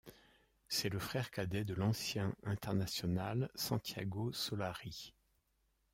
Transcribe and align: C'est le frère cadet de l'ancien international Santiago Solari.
C'est 0.67 0.89
le 0.89 0.97
frère 0.97 1.29
cadet 1.29 1.63
de 1.63 1.75
l'ancien 1.75 2.33
international 2.43 3.51
Santiago 3.53 4.31
Solari. 4.33 5.13